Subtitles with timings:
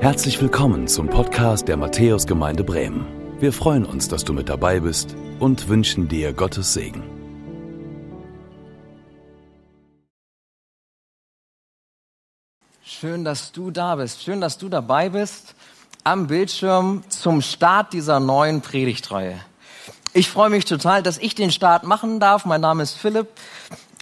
[0.00, 3.04] Herzlich willkommen zum Podcast der Matthäusgemeinde Bremen.
[3.38, 7.02] Wir freuen uns, dass du mit dabei bist und wünschen dir Gottes Segen.
[12.82, 14.22] Schön, dass du da bist.
[14.22, 15.54] Schön, dass du dabei bist
[16.02, 19.38] am Bildschirm zum Start dieser neuen Predigtreihe.
[20.14, 22.46] Ich freue mich total, dass ich den Start machen darf.
[22.46, 23.28] Mein Name ist Philipp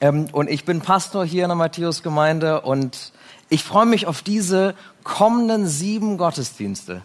[0.00, 3.12] ähm, und ich bin Pastor hier in der Matthäusgemeinde und
[3.48, 7.02] ich freue mich auf diese kommenden sieben Gottesdienste.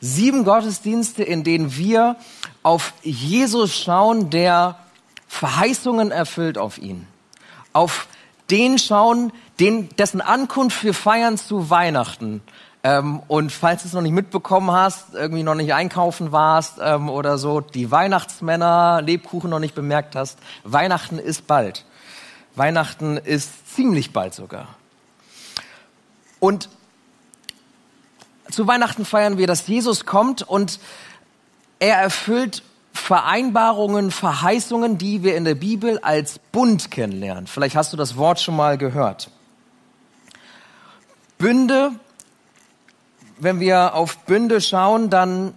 [0.00, 2.16] Sieben Gottesdienste, in denen wir
[2.62, 4.76] auf Jesus schauen, der
[5.28, 7.06] Verheißungen erfüllt auf ihn.
[7.72, 8.06] Auf
[8.50, 12.42] den schauen, den, dessen Ankunft wir feiern zu Weihnachten.
[12.82, 17.08] Ähm, und falls du es noch nicht mitbekommen hast, irgendwie noch nicht einkaufen warst ähm,
[17.08, 21.84] oder so, die Weihnachtsmänner Lebkuchen noch nicht bemerkt hast, Weihnachten ist bald.
[22.56, 24.68] Weihnachten ist ziemlich bald sogar.
[26.44, 26.68] Und
[28.50, 30.78] zu Weihnachten feiern wir, dass Jesus kommt und
[31.78, 37.46] er erfüllt Vereinbarungen, Verheißungen, die wir in der Bibel als Bund kennenlernen.
[37.46, 39.30] Vielleicht hast du das Wort schon mal gehört.
[41.38, 41.92] Bünde,
[43.38, 45.54] wenn wir auf Bünde schauen, dann,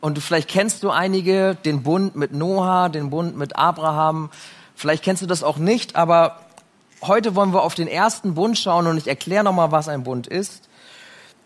[0.00, 4.30] und vielleicht kennst du einige, den Bund mit Noah, den Bund mit Abraham,
[4.76, 6.43] vielleicht kennst du das auch nicht, aber
[7.06, 10.26] heute wollen wir auf den ersten Bund schauen und ich erkläre nochmal, was ein Bund
[10.26, 10.68] ist.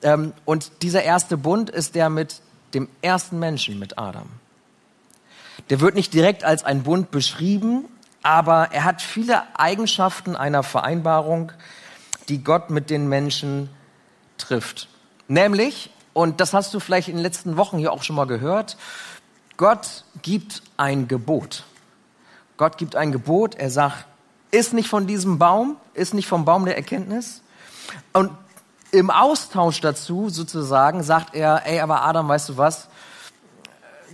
[0.02, 2.40] Ähm, und dieser erste Bund ist der mit
[2.74, 4.28] dem ersten Menschen, mit Adam.
[5.70, 7.84] Der wird nicht direkt als ein Bund beschrieben,
[8.22, 11.52] aber er hat viele Eigenschaften einer Vereinbarung,
[12.28, 13.70] die Gott mit den Menschen
[14.36, 14.88] trifft.
[15.28, 18.76] Nämlich, und das hast du vielleicht in den letzten Wochen hier auch schon mal gehört,
[19.56, 21.64] Gott gibt ein Gebot.
[22.56, 24.04] Gott gibt ein Gebot, er sagt,
[24.50, 27.42] ist nicht von diesem Baum, ist nicht vom Baum der Erkenntnis.
[28.12, 28.30] Und
[28.90, 32.88] im Austausch dazu sozusagen sagt er, ey, aber Adam, weißt du was?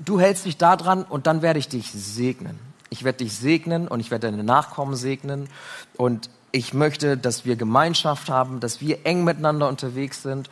[0.05, 2.59] Du hältst dich da dran und dann werde ich dich segnen.
[2.91, 5.49] Ich werde dich segnen und ich werde deine Nachkommen segnen
[5.97, 10.51] und ich möchte, dass wir Gemeinschaft haben, dass wir eng miteinander unterwegs sind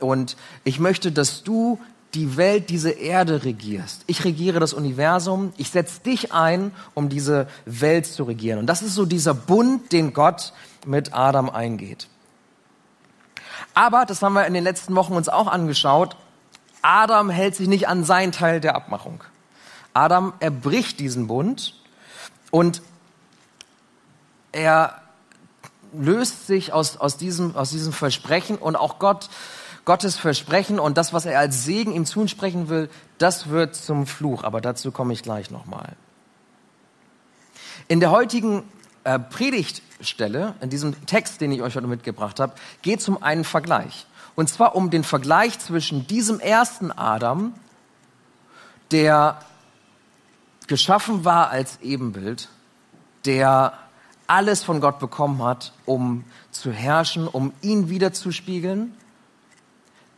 [0.00, 1.80] und ich möchte, dass du
[2.14, 4.04] die Welt, diese Erde regierst.
[4.06, 5.52] Ich regiere das Universum.
[5.56, 8.58] Ich setze dich ein, um diese Welt zu regieren.
[8.58, 10.52] Und das ist so dieser Bund, den Gott
[10.86, 12.08] mit Adam eingeht.
[13.74, 16.16] Aber, das haben wir in den letzten Wochen uns auch angeschaut,
[16.82, 19.24] Adam hält sich nicht an seinen Teil der Abmachung.
[19.94, 21.74] Adam erbricht diesen Bund
[22.50, 22.82] und
[24.52, 25.00] er
[25.92, 29.28] löst sich aus, aus, diesem, aus diesem Versprechen und auch Gott,
[29.84, 34.44] Gottes Versprechen und das, was er als Segen ihm zusprechen will, das wird zum Fluch.
[34.44, 35.94] Aber dazu komme ich gleich nochmal.
[37.88, 38.62] In der heutigen
[39.04, 43.44] äh, Predigtstelle, in diesem Text, den ich euch heute mitgebracht habe, geht es um einen
[43.44, 44.06] Vergleich.
[44.34, 47.52] Und zwar um den Vergleich zwischen diesem ersten Adam,
[48.90, 49.38] der
[50.66, 52.48] geschaffen war als Ebenbild,
[53.26, 53.74] der
[54.26, 58.94] alles von Gott bekommen hat, um zu herrschen, um ihn wiederzuspiegeln,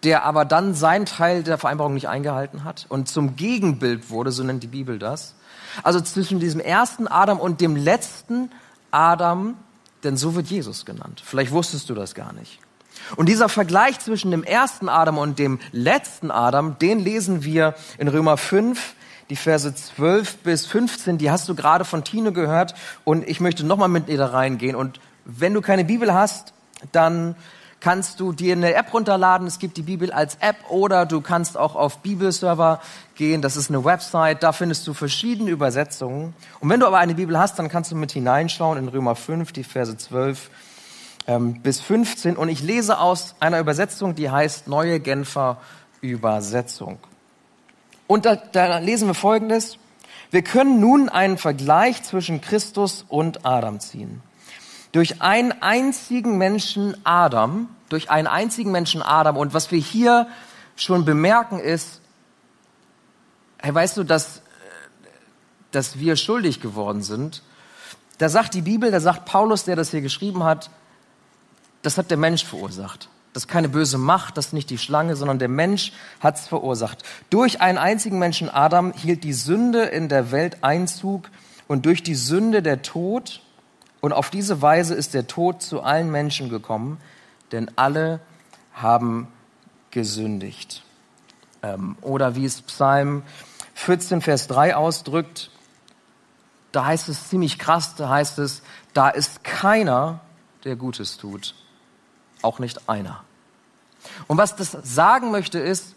[0.06, 4.44] der aber dann seinen Teil der Vereinbarung nicht eingehalten hat und zum Gegenbild wurde, so
[4.44, 5.34] nennt die Bibel das.
[5.82, 8.52] Also zwischen diesem ersten Adam und dem letzten
[8.92, 9.56] Adam,
[10.04, 11.20] denn so wird Jesus genannt.
[11.24, 12.60] Vielleicht wusstest du das gar nicht.
[13.16, 18.06] Und dieser Vergleich zwischen dem ersten Adam und dem letzten Adam, den lesen wir in
[18.06, 18.94] Römer 5,
[19.28, 23.66] die Verse 12 bis 15, die hast du gerade von Tine gehört und ich möchte
[23.66, 24.76] nochmal mit dir da reingehen.
[24.76, 26.52] Und wenn du keine Bibel hast,
[26.92, 27.34] dann
[27.80, 29.46] kannst du dir eine App runterladen.
[29.46, 32.80] Es gibt die Bibel als App oder du kannst auch auf Bibelserver
[33.14, 33.42] gehen.
[33.42, 34.42] Das ist eine Website.
[34.42, 36.34] Da findest du verschiedene Übersetzungen.
[36.60, 39.52] Und wenn du aber eine Bibel hast, dann kannst du mit hineinschauen in Römer 5,
[39.52, 40.50] die Verse 12
[41.26, 42.36] ähm, bis 15.
[42.36, 45.58] Und ich lese aus einer Übersetzung, die heißt Neue Genfer
[46.00, 46.98] Übersetzung.
[48.06, 49.78] Und da, da lesen wir Folgendes.
[50.30, 54.22] Wir können nun einen Vergleich zwischen Christus und Adam ziehen.
[54.92, 59.36] Durch einen einzigen Menschen Adam, durch einen einzigen Menschen Adam.
[59.36, 60.28] Und was wir hier
[60.76, 62.00] schon bemerken ist,
[63.58, 64.42] hey, weißt du, dass,
[65.70, 67.42] dass wir schuldig geworden sind.
[68.18, 70.70] Da sagt die Bibel, da sagt Paulus, der das hier geschrieben hat,
[71.82, 73.08] das hat der Mensch verursacht.
[73.32, 76.46] Das ist keine böse Macht, das ist nicht die Schlange, sondern der Mensch hat es
[76.46, 77.02] verursacht.
[77.28, 81.28] Durch einen einzigen Menschen Adam hielt die Sünde in der Welt Einzug
[81.68, 83.42] und durch die Sünde der Tod.
[84.06, 87.00] Und auf diese Weise ist der Tod zu allen Menschen gekommen,
[87.50, 88.20] denn alle
[88.72, 89.26] haben
[89.90, 90.84] gesündigt.
[91.64, 93.24] Ähm, oder wie es Psalm
[93.74, 95.50] 14, Vers 3 ausdrückt,
[96.70, 98.62] da heißt es ziemlich krass, da heißt es,
[98.94, 100.20] da ist keiner,
[100.62, 101.56] der Gutes tut.
[102.42, 103.24] Auch nicht einer.
[104.28, 105.96] Und was das sagen möchte ist,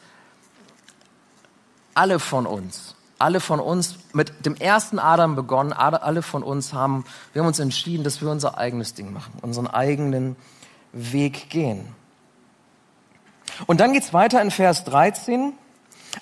[1.93, 7.03] alle von uns, alle von uns mit dem ersten Adam begonnen, alle von uns haben,
[7.33, 10.37] wir haben uns entschieden, dass wir unser eigenes Ding machen, unseren eigenen
[10.93, 11.85] Weg gehen.
[13.67, 15.53] Und dann geht's weiter in Vers 13.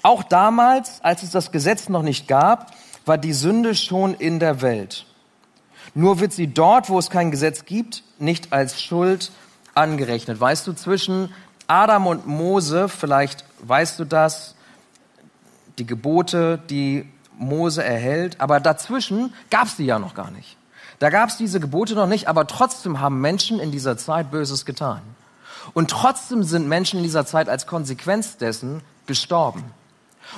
[0.01, 2.73] Auch damals, als es das Gesetz noch nicht gab,
[3.05, 5.05] war die Sünde schon in der Welt.
[5.93, 9.31] Nur wird sie dort, wo es kein Gesetz gibt, nicht als Schuld
[9.75, 10.39] angerechnet.
[10.39, 11.33] Weißt du, zwischen
[11.67, 14.55] Adam und Mose, vielleicht weißt du das,
[15.77, 17.07] die Gebote, die
[17.37, 20.57] Mose erhält, aber dazwischen gab es die ja noch gar nicht.
[20.99, 24.65] Da gab es diese Gebote noch nicht, aber trotzdem haben Menschen in dieser Zeit Böses
[24.65, 25.01] getan.
[25.73, 29.63] Und trotzdem sind Menschen in dieser Zeit als Konsequenz dessen gestorben.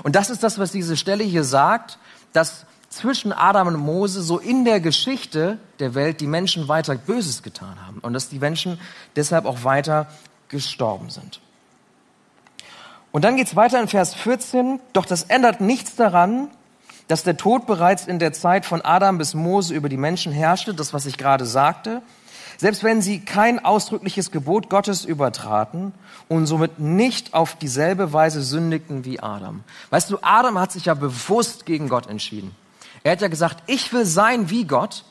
[0.03, 1.97] Und das ist das, was diese Stelle hier sagt,
[2.33, 7.43] dass zwischen Adam und Mose so in der Geschichte der Welt die Menschen weiter Böses
[7.43, 8.79] getan haben und dass die Menschen
[9.15, 10.07] deshalb auch weiter
[10.49, 11.39] gestorben sind.
[13.11, 16.49] Und dann geht's weiter in Vers 14, doch das ändert nichts daran,
[17.07, 20.75] dass der Tod bereits in der Zeit von Adam bis Mose über die Menschen herrschte,
[20.75, 22.03] das was ich gerade sagte,
[22.57, 25.93] selbst wenn sie kein ausdrückliches Gebot Gottes übertraten
[26.27, 29.63] und somit nicht auf dieselbe Weise sündigten wie Adam.
[29.89, 32.53] Weißt du, Adam hat sich ja bewusst gegen Gott entschieden.
[33.03, 35.05] Er hat ja gesagt, ich will sein wie Gott.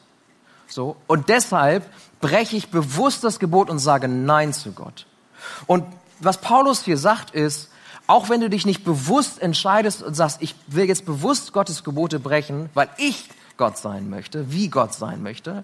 [0.67, 0.97] So.
[1.07, 1.89] Und deshalb
[2.21, 5.07] breche ich bewusst das Gebot und sage Nein zu Gott.
[5.67, 5.85] Und
[6.21, 7.71] was Paulus hier sagt ist,
[8.09, 12.19] auch wenn du dich nicht bewusst entscheidest und sagst, ich will jetzt bewusst Gottes Gebote
[12.19, 15.63] brechen, weil ich Gott sein möchte, wie Gott sein möchte,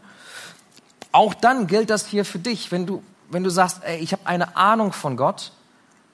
[1.10, 4.26] auch dann gilt das hier für dich, wenn du, wenn du sagst, ey, ich habe
[4.26, 5.52] eine Ahnung von Gott,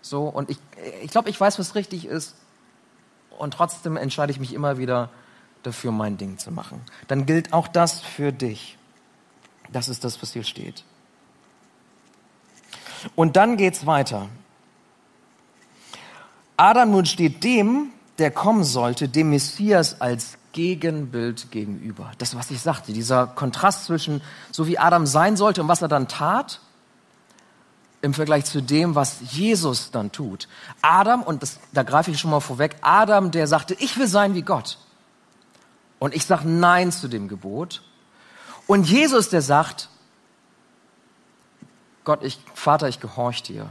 [0.03, 0.59] so, und ich,
[1.03, 2.37] ich glaube, ich weiß, was richtig ist,
[3.37, 5.11] und trotzdem entscheide ich mich immer wieder
[5.62, 6.81] dafür, mein Ding zu machen.
[7.09, 8.79] Dann gilt auch das für dich.
[9.73, 10.85] Das ist das, was hier steht.
[13.17, 14.29] Und dann geht's weiter.
[16.61, 22.12] Adam nun steht dem, der kommen sollte, dem Messias als Gegenbild gegenüber.
[22.19, 24.21] Das, was ich sagte, dieser Kontrast zwischen
[24.51, 26.61] so wie Adam sein sollte und was er dann tat,
[28.03, 30.49] im Vergleich zu dem, was Jesus dann tut.
[30.83, 34.35] Adam, und das, da greife ich schon mal vorweg, Adam, der sagte, ich will sein
[34.35, 34.77] wie Gott.
[35.99, 37.83] Und ich sage Nein zu dem Gebot.
[38.67, 39.89] Und Jesus, der sagt,
[42.05, 43.71] Gott, ich, Vater, ich gehorche dir.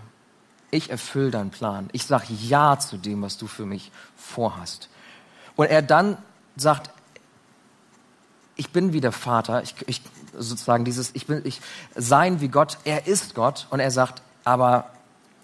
[0.72, 1.90] Ich erfülle deinen Plan.
[1.94, 4.90] Ich sage Ja zu dem, was du für mich vorhast.
[5.56, 6.18] Und er dann
[6.56, 6.92] sagt,
[8.56, 10.02] ich bin wie der Vater, ich, ich,
[10.38, 11.62] sozusagen dieses, ich bin, ich,
[11.96, 14.92] sein wie Gott, er ist Gott und er sagt, aber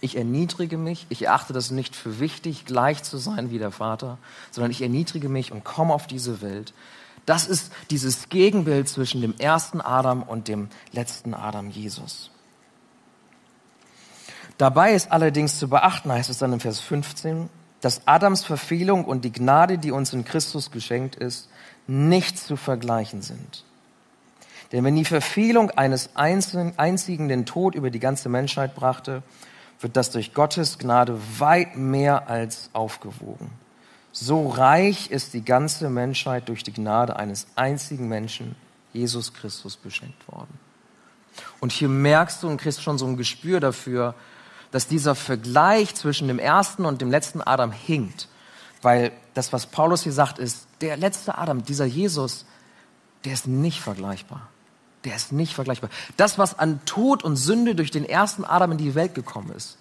[0.02, 4.18] ich erniedrige mich, ich erachte das nicht für wichtig, gleich zu sein wie der Vater,
[4.52, 6.74] sondern ich erniedrige mich und komme auf diese Welt.
[7.26, 12.30] Das ist dieses Gegenbild zwischen dem ersten Adam und dem letzten Adam Jesus.
[14.58, 17.50] Dabei ist allerdings zu beachten, heißt es dann im Vers 15,
[17.82, 21.50] dass Adams Verfehlung und die Gnade, die uns in Christus geschenkt ist,
[21.88, 23.64] nicht zu vergleichen sind.
[24.72, 29.24] Denn wenn die Verfehlung eines einzigen den Tod über die ganze Menschheit brachte,
[29.80, 33.52] wird das durch Gottes Gnade weit mehr als aufgewogen.
[34.12, 38.56] So reich ist die ganze Menschheit durch die Gnade eines einzigen Menschen,
[38.94, 40.58] Jesus Christus, beschenkt worden.
[41.60, 44.16] Und hier merkst du und kriegst schon so ein Gespür dafür,
[44.72, 48.28] dass dieser Vergleich zwischen dem ersten und dem letzten Adam hinkt.
[48.82, 52.46] Weil das, was Paulus hier sagt, ist, der letzte Adam, dieser Jesus,
[53.24, 54.48] der ist nicht vergleichbar.
[55.04, 55.90] Der ist nicht vergleichbar.
[56.18, 59.78] Das, was an Tod und Sünde durch den ersten Adam in die Welt gekommen ist,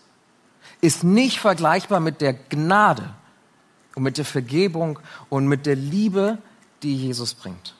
[0.80, 3.14] ist nicht vergleichbar mit der Gnade
[3.94, 4.98] und mit der Vergebung
[5.30, 6.38] und mit der Liebe,
[6.82, 7.74] die Jesus bringt.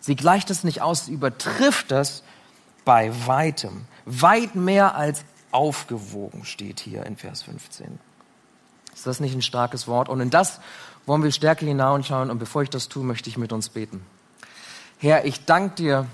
[0.00, 2.22] Sie gleicht es nicht aus, sie übertrifft das
[2.84, 3.84] bei weitem.
[4.06, 7.98] Weit mehr als aufgewogen steht hier in Vers 15.
[8.94, 10.08] Ist das nicht ein starkes Wort?
[10.08, 10.60] Und in das
[11.06, 12.30] wollen wir stärker hinausschauen.
[12.30, 14.04] Und bevor ich das tue, möchte ich mit uns beten.
[14.98, 16.06] Herr, ich danke dir,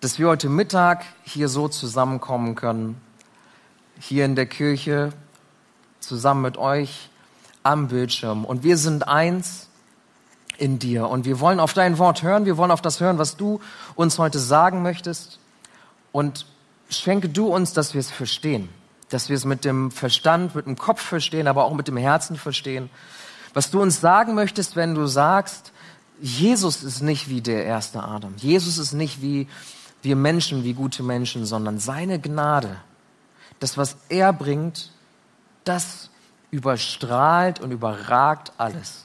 [0.00, 3.00] dass wir heute Mittag hier so zusammenkommen können,
[3.98, 5.12] hier in der Kirche,
[6.00, 7.08] zusammen mit euch
[7.62, 8.44] am Bildschirm.
[8.44, 9.68] Und wir sind eins
[10.58, 11.08] in dir.
[11.08, 12.44] Und wir wollen auf dein Wort hören.
[12.44, 13.60] Wir wollen auf das hören, was du
[13.94, 15.38] uns heute sagen möchtest.
[16.12, 16.46] Und
[17.00, 18.68] schenke du uns, dass wir es verstehen,
[19.08, 22.36] dass wir es mit dem Verstand, mit dem Kopf verstehen, aber auch mit dem Herzen
[22.36, 22.90] verstehen.
[23.52, 25.72] Was du uns sagen möchtest, wenn du sagst,
[26.20, 28.34] Jesus ist nicht wie der erste Adam.
[28.36, 29.48] Jesus ist nicht wie
[30.02, 32.76] wir Menschen, wie gute Menschen, sondern seine Gnade,
[33.58, 34.90] das, was er bringt,
[35.64, 36.10] das
[36.50, 39.04] überstrahlt und überragt alles.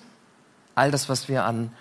[0.75, 1.71] All das, was wir an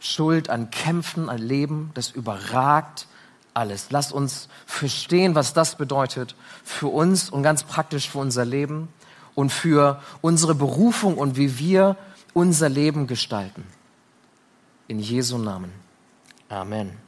[0.00, 3.06] Schuld, an Kämpfen, an Leben, das überragt
[3.54, 3.86] alles.
[3.90, 6.34] Lass uns verstehen, was das bedeutet
[6.64, 8.88] für uns und ganz praktisch für unser Leben
[9.34, 11.96] und für unsere Berufung und wie wir
[12.32, 13.66] unser Leben gestalten.
[14.88, 15.72] In Jesu Namen.
[16.48, 16.98] Amen.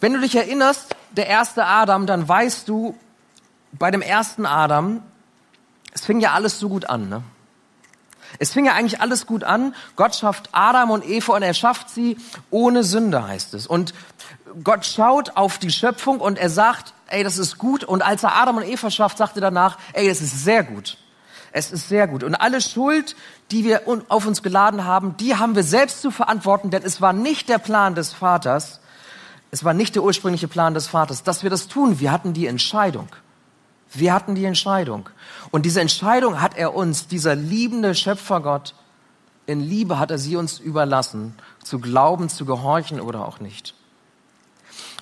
[0.00, 2.96] Wenn du dich erinnerst, der erste Adam, dann weißt du,
[3.72, 5.02] bei dem ersten Adam,
[5.92, 7.08] es fing ja alles so gut an.
[7.08, 7.22] Ne?
[8.38, 9.74] Es fing ja eigentlich alles gut an.
[9.96, 12.16] Gott schafft Adam und Eva und er schafft sie
[12.50, 13.66] ohne Sünde, heißt es.
[13.66, 13.94] Und
[14.62, 17.84] Gott schaut auf die Schöpfung und er sagt, ey, das ist gut.
[17.84, 20.98] Und als er Adam und Eva schafft, sagt er danach, ey, das ist sehr gut.
[21.52, 22.24] Es ist sehr gut.
[22.24, 23.14] Und alle Schuld,
[23.50, 27.12] die wir auf uns geladen haben, die haben wir selbst zu verantworten, denn es war
[27.12, 28.80] nicht der Plan des Vaters,
[29.52, 32.00] es war nicht der ursprüngliche Plan des Vaters, dass wir das tun.
[32.00, 33.08] Wir hatten die Entscheidung.
[33.92, 35.08] Wir hatten die Entscheidung.
[35.50, 38.74] Und diese Entscheidung hat er uns, dieser liebende Schöpfergott,
[39.46, 43.74] in Liebe hat er sie uns überlassen, zu glauben, zu gehorchen oder auch nicht.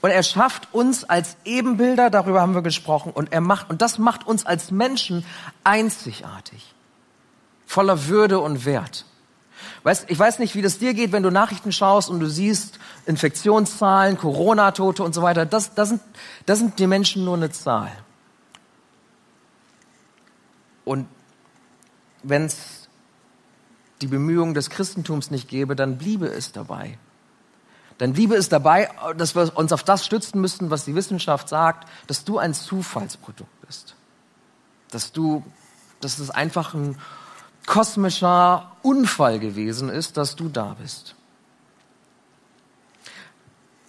[0.00, 3.98] Und er schafft uns als Ebenbilder, darüber haben wir gesprochen, und er macht, und das
[3.98, 5.24] macht uns als Menschen
[5.62, 6.74] einzigartig,
[7.66, 9.06] voller Würde und Wert.
[9.84, 12.78] Weißt, ich weiß nicht, wie das dir geht, wenn du Nachrichten schaust und du siehst
[13.06, 15.46] Infektionszahlen, Corona-Tote und so weiter.
[15.46, 16.00] Das, das, sind,
[16.46, 17.92] das sind die Menschen nur eine Zahl.
[20.84, 21.06] Und
[22.22, 22.88] wenn es
[24.00, 26.98] die Bemühungen des Christentums nicht gäbe, dann bliebe es dabei.
[27.98, 31.88] Dann bliebe es dabei, dass wir uns auf das stützen müssten, was die Wissenschaft sagt,
[32.08, 33.94] dass du ein Zufallsprodukt bist.
[34.90, 35.44] Dass du,
[36.00, 36.98] dass es einfach ein
[37.66, 41.14] kosmischer Unfall gewesen ist, dass du da bist.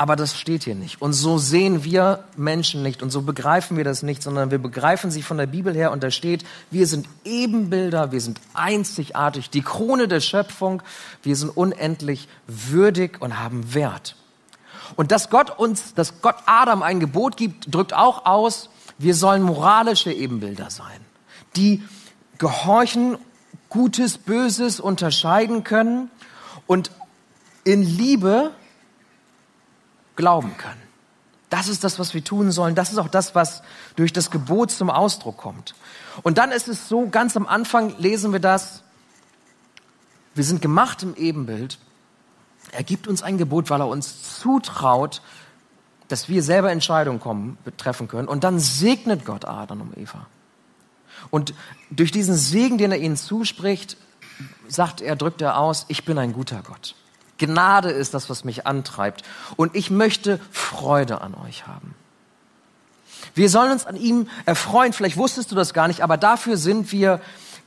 [0.04, 1.02] Aber das steht hier nicht.
[1.02, 5.12] Und so sehen wir Menschen nicht und so begreifen wir das nicht, sondern wir begreifen
[5.12, 9.62] sie von der Bibel her und da steht, wir sind Ebenbilder, wir sind einzigartig, die
[9.62, 10.84] Krone der Schöpfung,
[11.22, 14.18] wir sind unendlich würdig und haben Wert.
[14.98, 19.42] Und dass Gott uns, dass Gott Adam ein Gebot gibt, drückt auch aus, wir sollen
[19.42, 21.00] moralische Ebenbilder sein,
[21.56, 21.82] die
[22.40, 23.18] gehorchen,
[23.70, 26.12] Gutes, Böses unterscheiden können
[26.68, 26.92] und
[27.64, 28.52] in Liebe
[30.16, 30.82] glauben können.
[31.50, 32.74] Das ist das, was wir tun sollen.
[32.74, 33.62] Das ist auch das, was
[33.96, 35.76] durch das Gebot zum Ausdruck kommt.
[36.24, 38.82] Und dann ist es so, ganz am Anfang lesen wir das,
[40.36, 41.78] wir sind gemacht im Ebenbild.
[42.72, 45.22] Er gibt uns ein Gebot, weil er uns zutraut,
[46.08, 48.28] dass wir selber Entscheidungen kommen, betreffen können.
[48.28, 50.26] Und dann segnet Gott Adam und Eva.
[51.30, 51.54] Und
[51.92, 53.98] durch diesen Segen, den er ihnen zuspricht,
[54.68, 56.96] sagt er, drückt er aus, ich bin ein guter Gott.
[57.46, 59.24] Gnade ist das, was mich antreibt.
[59.56, 61.96] Und ich möchte Freude an euch haben.
[63.36, 64.94] Wir sollen uns an ihm erfreuen.
[64.94, 67.20] Vielleicht wusstest du das gar nicht, aber dafür sind wir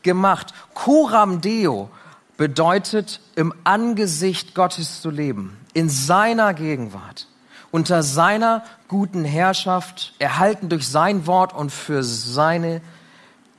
[0.02, 0.54] gemacht.
[0.74, 1.90] Coram Deo
[2.36, 7.26] bedeutet, im Angesicht Gottes zu leben, in seiner Gegenwart,
[7.70, 12.80] unter seiner guten Herrschaft, erhalten durch sein Wort und für seine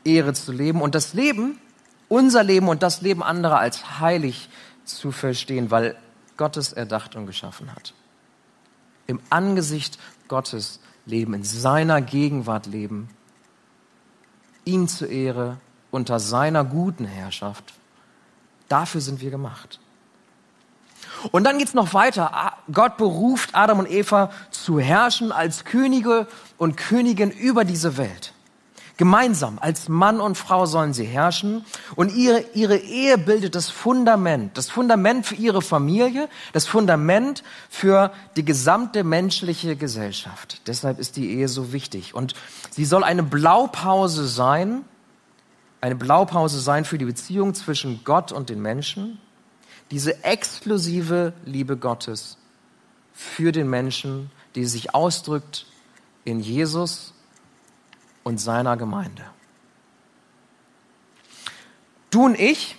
[0.03, 0.81] Ehre zu leben.
[0.81, 1.59] Und das Leben,
[2.07, 4.49] unser Leben und das Leben anderer als heilig
[4.85, 5.95] zu verstehen, weil
[6.37, 7.93] Gott es erdacht und geschaffen hat.
[9.07, 13.09] Im Angesicht Gottes leben, in seiner Gegenwart leben,
[14.65, 15.57] ihm zur Ehre,
[15.91, 17.73] unter seiner guten Herrschaft.
[18.67, 19.79] Dafür sind wir gemacht.
[21.31, 22.53] Und dann geht's noch weiter.
[22.71, 26.27] Gott beruft Adam und Eva zu herrschen als Könige
[26.57, 28.33] und Königin über diese Welt.
[28.97, 31.63] Gemeinsam als Mann und Frau sollen sie herrschen.
[31.95, 38.11] Und ihre, ihre Ehe bildet das Fundament, das Fundament für ihre Familie, das Fundament für
[38.35, 40.61] die gesamte menschliche Gesellschaft.
[40.65, 42.15] Deshalb ist die Ehe so wichtig.
[42.15, 42.33] Und
[42.71, 44.83] sie soll eine Blaupause sein,
[45.79, 49.19] eine Blaupause sein für die Beziehung zwischen Gott und den Menschen,
[49.91, 52.37] diese exklusive Liebe Gottes
[53.13, 55.67] für den Menschen, die sich ausdrückt
[56.25, 57.13] in Jesus
[58.27, 59.23] und seiner Gemeinde.
[62.09, 62.75] Du und ich,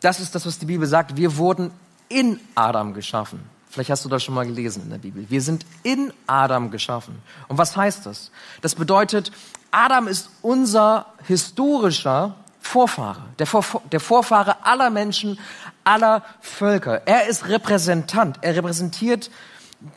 [0.00, 1.72] das ist das, was die Bibel sagt, wir wurden
[2.08, 3.40] in Adam geschaffen.
[3.68, 5.28] Vielleicht hast du das schon mal gelesen in der Bibel.
[5.28, 7.20] Wir sind in Adam geschaffen.
[7.48, 8.30] Und was heißt das?
[8.62, 9.32] Das bedeutet,
[9.72, 15.40] Adam ist unser historischer Vorfahre, der, Vor der Vorfahre aller Menschen,
[15.82, 17.04] aller Völker.
[17.04, 18.38] Er ist Repräsentant.
[18.42, 19.28] Er repräsentiert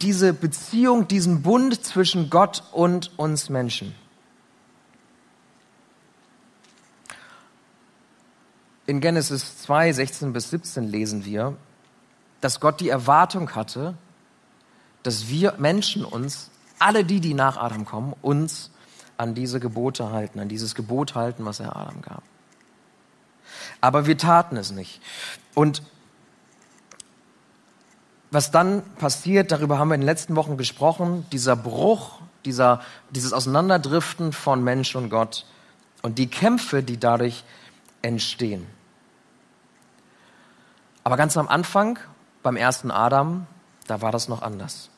[0.01, 3.94] diese Beziehung, diesen Bund zwischen Gott und uns Menschen.
[8.88, 11.56] In Genesis 2, 16 bis 17 lesen wir,
[12.41, 13.96] dass Gott die Erwartung hatte,
[15.03, 18.72] dass wir Menschen uns, alle die, die nach Adam kommen, uns
[19.17, 22.24] an diese Gebote halten, an dieses Gebot halten, was er Adam gab.
[23.82, 25.01] Aber wir taten es nicht.
[25.53, 25.82] Und
[28.32, 33.34] was dann passiert, darüber haben wir in den letzten Wochen gesprochen, dieser Bruch, dieser, dieses
[33.34, 35.46] Auseinanderdriften von Mensch und Gott
[36.03, 37.44] und die Kämpfe, die dadurch
[38.01, 38.67] entstehen.
[41.07, 41.99] Aber ganz am Anfang,
[42.43, 43.47] beim ersten Adam,
[43.87, 44.89] da war das noch anders.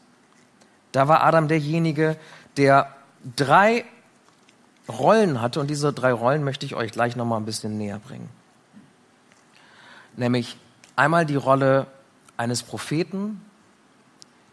[0.91, 2.17] Da war Adam derjenige,
[2.57, 2.95] der
[3.35, 3.85] drei
[4.87, 7.99] Rollen hatte und diese drei Rollen möchte ich euch gleich noch mal ein bisschen näher
[7.99, 8.27] bringen.
[10.15, 10.57] Nämlich
[10.95, 11.85] einmal die Rolle
[12.37, 13.45] eines Propheten,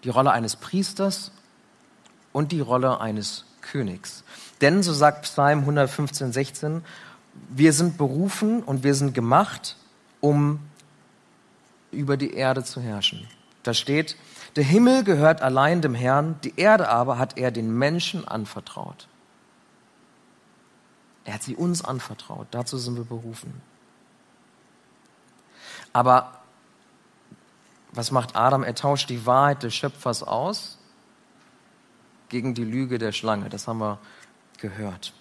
[0.04, 1.32] die Rolle eines Priesters
[2.34, 4.24] und die Rolle eines Königs.
[4.60, 6.84] Denn, so sagt Psalm 115, 16,
[7.48, 9.78] wir sind berufen und wir sind gemacht,
[10.20, 10.60] um
[11.96, 13.26] über die Erde zu herrschen.
[13.62, 14.16] Da steht,
[14.54, 19.08] der Himmel gehört allein dem Herrn, die Erde aber hat er den Menschen anvertraut.
[21.24, 23.60] Er hat sie uns anvertraut, dazu sind wir berufen.
[25.92, 26.40] Aber
[27.90, 28.62] was macht Adam?
[28.62, 30.78] Er tauscht die Wahrheit des Schöpfers aus
[32.28, 33.48] gegen die Lüge der Schlange.
[33.48, 33.98] Das haben wir
[34.58, 35.12] gehört.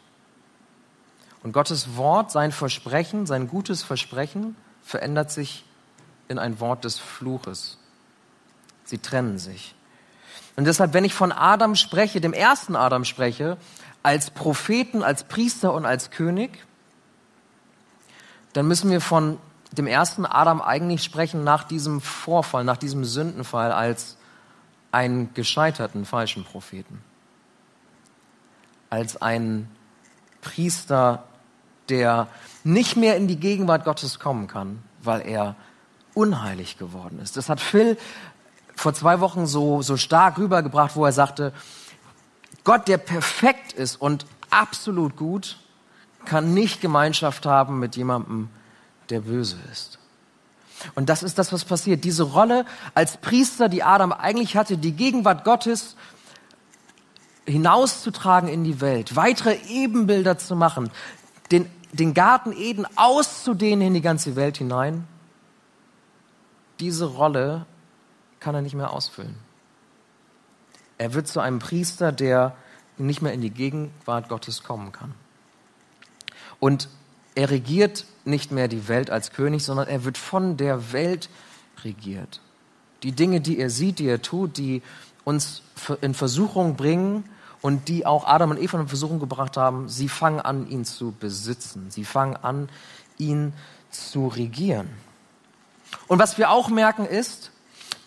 [1.41, 5.64] Und Gottes Wort, sein Versprechen, sein gutes Versprechen verändert sich
[6.27, 7.77] in ein Wort des Fluches.
[8.83, 9.75] Sie trennen sich.
[10.55, 13.57] Und deshalb, wenn ich von Adam spreche, dem ersten Adam spreche,
[14.03, 16.65] als Propheten, als Priester und als König,
[18.53, 19.39] dann müssen wir von
[19.71, 24.17] dem ersten Adam eigentlich sprechen nach diesem Vorfall, nach diesem Sündenfall als
[24.91, 27.03] einen gescheiterten falschen Propheten.
[28.89, 29.69] Als einen
[30.41, 31.25] Priester,
[31.89, 32.27] der
[32.63, 35.55] nicht mehr in die Gegenwart Gottes kommen kann, weil er
[36.15, 37.37] unheilig geworden ist.
[37.37, 37.97] Das hat Phil
[38.75, 41.53] vor zwei Wochen so, so stark rübergebracht, wo er sagte,
[42.63, 45.57] Gott, der perfekt ist und absolut gut,
[46.25, 48.49] kann nicht Gemeinschaft haben mit jemandem,
[49.09, 49.99] der böse ist.
[50.95, 52.03] Und das ist das, was passiert.
[52.03, 55.95] Diese Rolle als Priester, die Adam eigentlich hatte, die Gegenwart Gottes
[57.45, 60.89] hinauszutragen in die Welt, weitere Ebenbilder zu machen,
[61.51, 65.07] den, den Garten Eden auszudehnen in die ganze Welt hinein,
[66.79, 67.65] diese Rolle
[68.39, 69.35] kann er nicht mehr ausfüllen.
[70.97, 72.55] Er wird zu einem Priester, der
[72.97, 75.13] nicht mehr in die Gegenwart Gottes kommen kann.
[76.59, 76.87] Und
[77.35, 81.29] er regiert nicht mehr die Welt als König, sondern er wird von der Welt
[81.83, 82.39] regiert.
[83.03, 84.81] Die Dinge, die er sieht, die er tut, die
[85.25, 85.61] uns
[86.01, 87.25] in Versuchung bringen
[87.61, 91.13] und die auch Adam und Eva in Versuchung gebracht haben, sie fangen an, ihn zu
[91.19, 91.91] besitzen.
[91.91, 92.69] Sie fangen an,
[93.17, 93.53] ihn
[93.91, 94.89] zu regieren.
[96.07, 97.51] Und was wir auch merken ist,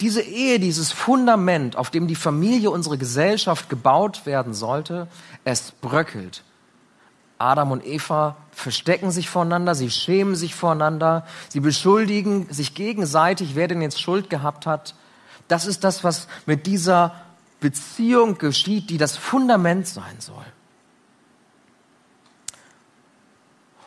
[0.00, 5.08] diese Ehe, dieses Fundament, auf dem die Familie, unsere Gesellschaft gebaut werden sollte,
[5.44, 6.44] es bröckelt.
[7.38, 13.68] Adam und Eva verstecken sich voneinander, sie schämen sich voneinander, sie beschuldigen sich gegenseitig, wer
[13.68, 14.94] denn jetzt Schuld gehabt hat.
[15.46, 17.14] Das ist das, was mit dieser
[17.60, 20.44] Beziehung geschieht, die das Fundament sein soll.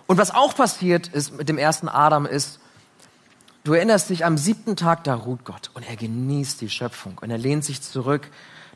[0.07, 2.59] Und was auch passiert ist mit dem ersten Adam ist,
[3.63, 7.29] Du erinnerst dich, am siebten Tag, da ruht Gott und er genießt die Schöpfung und
[7.29, 8.29] er lehnt sich zurück.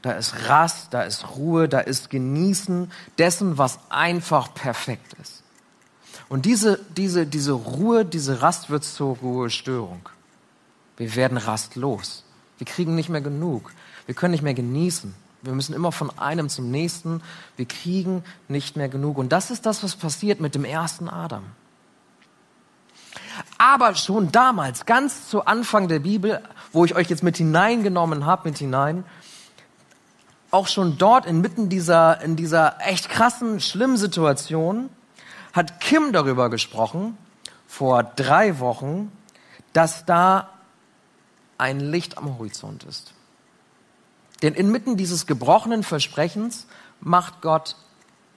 [0.03, 5.41] Da ist Rast, da ist Ruhe, da ist Genießen dessen, was einfach perfekt ist.
[6.29, 10.07] Und diese, diese, diese Ruhe, diese Rast wird zur Ruhestörung.
[10.97, 12.23] Wir werden rastlos.
[12.59, 13.71] Wir kriegen nicht mehr genug.
[14.05, 15.15] Wir können nicht mehr genießen.
[15.41, 17.21] Wir müssen immer von einem zum nächsten.
[17.57, 19.17] Wir kriegen nicht mehr genug.
[19.17, 21.43] Und das ist das, was passiert mit dem ersten Adam.
[23.67, 26.39] Aber schon damals, ganz zu Anfang der Bibel,
[26.71, 29.03] wo ich euch jetzt mit hineingenommen habe, mit hinein,
[30.51, 34.91] auch schon dort inmitten dieser, in dieser echt krassen, schlimmen Situation,
[35.51, 37.17] hat Kim darüber gesprochen,
[37.65, 39.11] vor drei Wochen,
[39.73, 40.51] dass da
[41.57, 43.15] ein Licht am Horizont ist.
[44.43, 46.67] Denn inmitten dieses gebrochenen Versprechens
[46.99, 47.77] macht Gott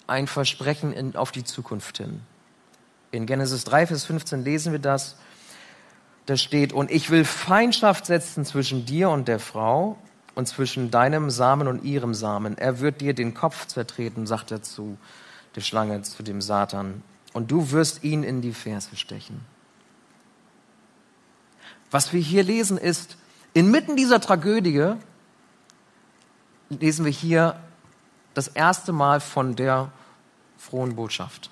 [0.07, 2.23] ein Versprechen in, auf die Zukunft hin.
[3.11, 5.17] In Genesis 3, Vers 15 lesen wir das.
[6.27, 9.97] Da steht, und ich will Feindschaft setzen zwischen dir und der Frau
[10.35, 12.59] und zwischen deinem Samen und ihrem Samen.
[12.59, 14.99] Er wird dir den Kopf zertreten, sagt er zu
[15.55, 17.03] der Schlange, zu dem Satan.
[17.33, 19.41] Und du wirst ihn in die Ferse stechen.
[21.91, 23.17] Was wir hier lesen ist,
[23.55, 24.93] inmitten dieser Tragödie
[26.69, 27.59] lesen wir hier
[28.35, 29.91] das erste Mal von der
[30.59, 31.51] frohen Botschaft.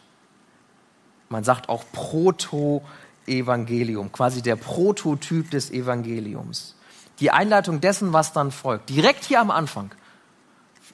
[1.29, 6.75] Man sagt auch Proto-Evangelium, quasi der Prototyp des Evangeliums.
[7.21, 8.91] Die Einleitung dessen, was dann folgt.
[8.91, 9.91] Direkt hier am Anfang.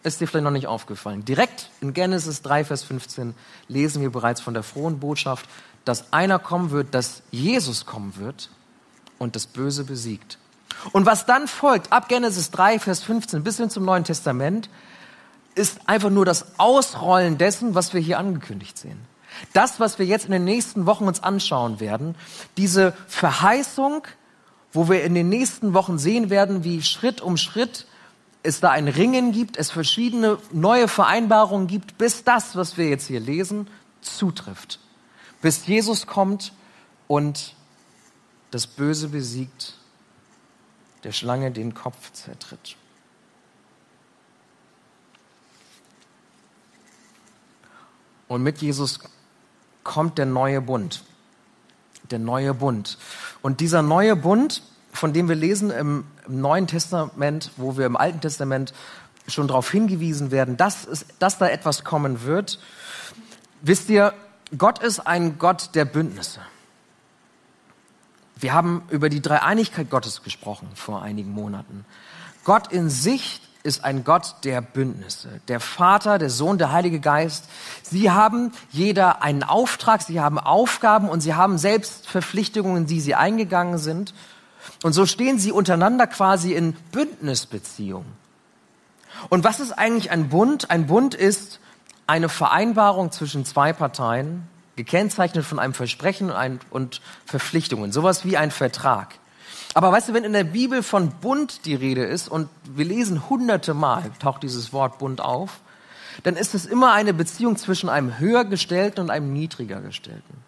[0.05, 1.25] Ist dir vielleicht noch nicht aufgefallen.
[1.25, 3.35] Direkt in Genesis 3, Vers 15
[3.69, 5.49] lesen wir bereits von der frohen Botschaft,
[5.85, 8.51] dass einer kommen wird, dass Jesus kommen wird
[9.19, 10.39] und das Böse besiegt.
[10.93, 14.69] Und was dann folgt, ab Genesis 3, Vers 15 bis hin zum Neuen Testament,
[15.55, 19.01] ist einfach nur das Ausrollen dessen, was wir hier angekündigt sehen.
[19.53, 22.15] Das, was wir jetzt in den nächsten Wochen uns anschauen werden,
[22.57, 24.07] diese Verheißung,
[24.73, 27.87] wo wir in den nächsten Wochen sehen werden, wie Schritt um Schritt
[28.43, 33.07] es da ein Ringen gibt, es verschiedene neue Vereinbarungen gibt, bis das, was wir jetzt
[33.07, 33.69] hier lesen,
[34.01, 34.81] zutrifft.
[35.41, 36.53] Bis Jesus kommt
[37.07, 37.55] und
[38.51, 39.75] das Böse besiegt,
[41.05, 42.77] der Schlange den Kopf zertritt.
[48.29, 48.99] Und mit Jesus
[49.85, 51.03] kommt der neue Bund.
[52.11, 52.99] Der neue Bund.
[53.41, 58.21] Und dieser neue Bund, von dem wir lesen im, Neuen Testament, wo wir im Alten
[58.21, 58.73] Testament
[59.27, 62.61] schon darauf hingewiesen werden, dass, es, dass da etwas kommen wird,
[63.61, 64.15] wisst ihr,
[64.57, 66.41] Gott ist ein Gott der Bündnisse.
[68.37, 71.85] Wir haben über die Dreieinigkeit Gottes gesprochen vor einigen Monaten.
[72.45, 75.41] Gott in sich ist ein Gott der Bündnisse.
[75.49, 77.45] Der Vater, der Sohn, der Heilige Geist.
[77.83, 83.15] Sie haben jeder einen Auftrag, sie haben Aufgaben und sie haben selbst Verpflichtungen, die sie
[83.15, 84.15] eingegangen sind.
[84.83, 88.05] Und so stehen sie untereinander quasi in Bündnisbeziehung.
[89.29, 90.71] Und was ist eigentlich ein Bund?
[90.71, 91.61] Ein Bund ist
[92.07, 96.33] eine Vereinbarung zwischen zwei Parteien, gekennzeichnet von einem Versprechen
[96.71, 99.15] und Verpflichtungen, sowas wie ein Vertrag.
[99.75, 103.29] Aber weißt du, wenn in der Bibel von Bund die Rede ist und wir lesen
[103.31, 105.61] hunderte Mal, taucht dieses Wort Bund auf,
[106.25, 110.43] dann ist es immer eine Beziehung zwischen einem höhergestellten und einem niedriger gestellten.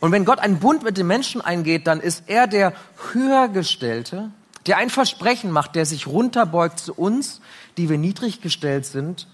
[0.00, 2.72] Und wenn Gott einen Bund mit den Menschen eingeht, dann ist er der
[3.12, 4.30] höhergestellte,
[4.66, 7.40] der ein Versprechen macht, der sich runterbeugt zu uns,
[7.76, 9.26] die wir niedrig gestellt sind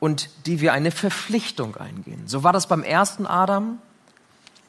[0.00, 2.24] und die wir eine Verpflichtung eingehen.
[2.26, 3.78] So war das beim ersten Adam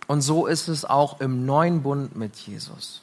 [0.08, 3.02] und so ist es auch im neuen Bund mit Jesus.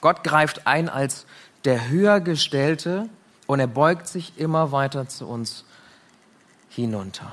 [0.00, 1.26] Gott greift ein als
[1.64, 3.08] der Höhergestellte
[3.46, 5.64] und er beugt sich immer weiter zu uns
[6.68, 7.30] hinunter.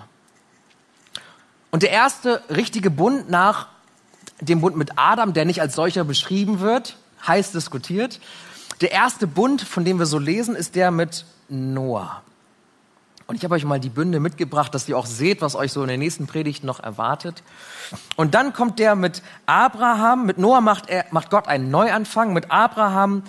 [1.71, 3.67] Und der erste richtige Bund nach
[4.41, 8.19] dem Bund mit Adam, der nicht als solcher beschrieben wird, heiß diskutiert.
[8.81, 12.21] Der erste Bund, von dem wir so lesen, ist der mit Noah.
[13.27, 15.81] Und ich habe euch mal die Bünde mitgebracht, dass ihr auch seht, was euch so
[15.81, 17.43] in der nächsten Predigt noch erwartet.
[18.15, 22.51] Und dann kommt der mit Abraham, mit Noah macht, er, macht Gott einen Neuanfang, mit
[22.51, 23.23] Abraham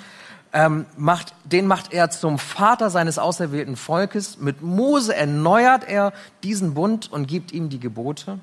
[0.52, 4.38] ähm, macht, den macht er zum Vater seines auserwählten Volkes.
[4.38, 6.12] Mit Mose erneuert er
[6.44, 8.38] diesen Bund und gibt ihm die Gebote.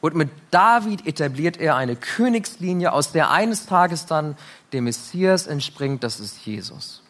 [0.00, 4.36] Und mit David etabliert er eine Königslinie, aus der eines Tages dann
[4.72, 7.03] der Messias entspringt, das ist Jesus.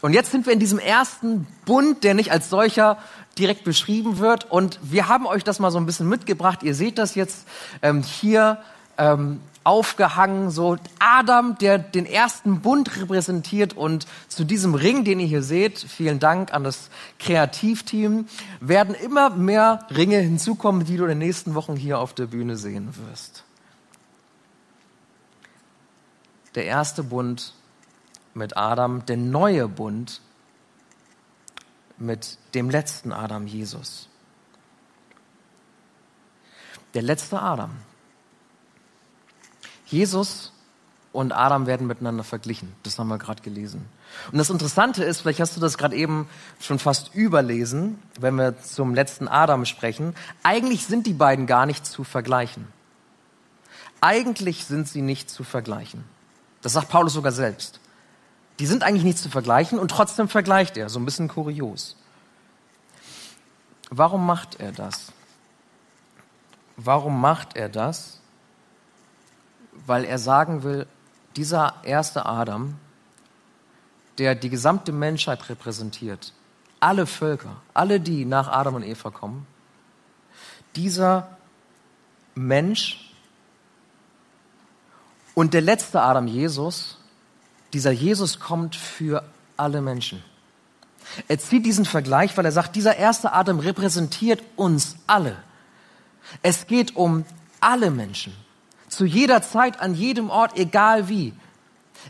[0.00, 2.98] Und jetzt sind wir in diesem ersten Bund, der nicht als solcher
[3.38, 4.50] direkt beschrieben wird.
[4.50, 6.62] Und wir haben euch das mal so ein bisschen mitgebracht.
[6.62, 7.46] Ihr seht das jetzt
[7.82, 8.58] ähm, hier
[8.98, 10.50] ähm, aufgehangen.
[10.50, 13.76] So Adam, der den ersten Bund repräsentiert.
[13.76, 18.26] Und zu diesem Ring, den ihr hier seht, vielen Dank an das Kreativteam,
[18.60, 22.56] werden immer mehr Ringe hinzukommen, die du in den nächsten Wochen hier auf der Bühne
[22.56, 23.44] sehen wirst.
[26.54, 27.54] Der erste Bund
[28.34, 30.20] mit Adam, der neue Bund
[31.96, 34.08] mit dem letzten Adam, Jesus.
[36.94, 37.70] Der letzte Adam.
[39.86, 40.52] Jesus
[41.12, 42.74] und Adam werden miteinander verglichen.
[42.82, 43.86] Das haben wir gerade gelesen.
[44.32, 46.28] Und das Interessante ist, vielleicht hast du das gerade eben
[46.60, 50.14] schon fast überlesen, wenn wir zum letzten Adam sprechen.
[50.42, 52.66] Eigentlich sind die beiden gar nicht zu vergleichen.
[54.00, 56.04] Eigentlich sind sie nicht zu vergleichen.
[56.62, 57.80] Das sagt Paulus sogar selbst.
[58.58, 61.96] Die sind eigentlich nicht zu vergleichen und trotzdem vergleicht er, so ein bisschen kurios.
[63.90, 65.12] Warum macht er das?
[66.76, 68.20] Warum macht er das?
[69.86, 70.86] Weil er sagen will,
[71.36, 72.76] dieser erste Adam,
[74.18, 76.32] der die gesamte Menschheit repräsentiert,
[76.80, 79.46] alle Völker, alle, die nach Adam und Eva kommen,
[80.76, 81.36] dieser
[82.34, 83.12] Mensch
[85.34, 86.98] und der letzte Adam, Jesus,
[87.74, 89.24] dieser Jesus kommt für
[89.56, 90.22] alle Menschen.
[91.28, 95.36] Er zieht diesen Vergleich, weil er sagt, dieser erste Adam repräsentiert uns alle.
[96.42, 97.24] Es geht um
[97.60, 98.34] alle Menschen.
[98.88, 101.34] Zu jeder Zeit, an jedem Ort, egal wie.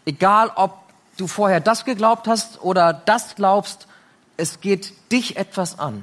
[0.05, 0.79] Egal, ob
[1.16, 3.88] du vorher das geglaubt hast oder das glaubst,
[4.37, 6.03] es geht dich etwas an.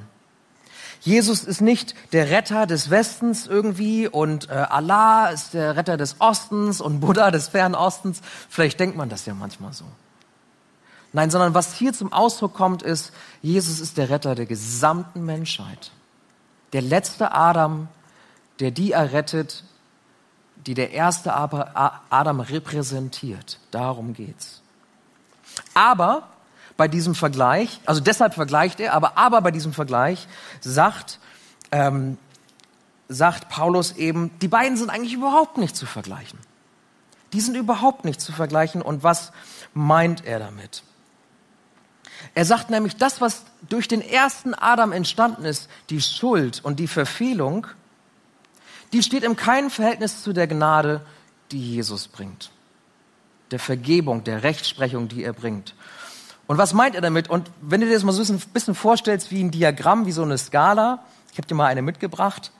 [1.04, 6.20] Jesus ist nicht der Retter des Westens irgendwie und äh, Allah ist der Retter des
[6.20, 8.20] Ostens und Buddha des fernen Ostens.
[8.48, 9.84] Vielleicht denkt man das ja manchmal so.
[11.12, 13.12] Nein, sondern was hier zum Ausdruck kommt, ist,
[13.42, 15.90] Jesus ist der Retter der gesamten Menschheit.
[16.72, 17.88] Der letzte Adam,
[18.60, 19.64] der die errettet,
[20.66, 23.58] die der erste Adam repräsentiert.
[23.72, 24.62] Darum geht's.
[25.74, 26.28] Aber
[26.76, 30.26] bei diesem Vergleich, also deshalb vergleicht er, aber, aber bei diesem Vergleich
[30.60, 31.18] sagt,
[31.70, 32.18] ähm,
[33.08, 36.38] sagt Paulus eben, die beiden sind eigentlich überhaupt nicht zu vergleichen.
[37.32, 38.82] Die sind überhaupt nicht zu vergleichen.
[38.82, 39.32] Und was
[39.74, 40.82] meint er damit?
[42.34, 46.86] Er sagt nämlich, das, was durch den ersten Adam entstanden ist, die Schuld und die
[46.86, 47.66] Verfehlung,
[48.92, 51.04] die steht im keinem Verhältnis zu der Gnade,
[51.50, 52.50] die Jesus bringt.
[53.50, 55.74] Der Vergebung, der Rechtsprechung, die er bringt.
[56.52, 57.30] Und was meint er damit?
[57.30, 60.22] Und wenn du dir das mal so ein bisschen vorstellst wie ein Diagramm, wie so
[60.22, 62.52] eine Skala, ich habe dir mal eine mitgebracht.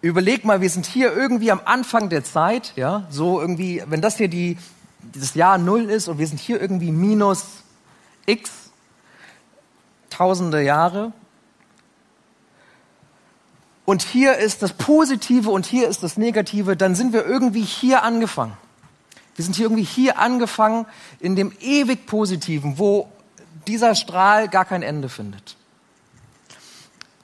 [0.00, 4.16] Überleg mal, wir sind hier irgendwie am Anfang der Zeit, ja, so irgendwie, wenn das
[4.16, 4.58] hier die,
[5.14, 7.44] das Jahr Null ist und wir sind hier irgendwie minus
[8.26, 8.50] x
[10.10, 11.12] tausende Jahre.
[13.84, 18.02] Und hier ist das Positive und hier ist das Negative, dann sind wir irgendwie hier
[18.02, 18.56] angefangen.
[19.38, 20.84] Wir sind hier irgendwie hier angefangen
[21.20, 23.08] in dem ewig Positiven, wo
[23.68, 25.56] dieser Strahl gar kein Ende findet.